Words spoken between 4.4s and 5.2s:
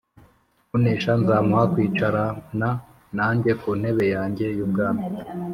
y’ubwami,